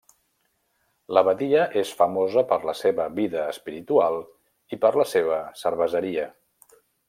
[1.17, 4.19] L'abadia és famosa per la seva vida espiritual
[4.77, 6.27] i per la seva cerveseria.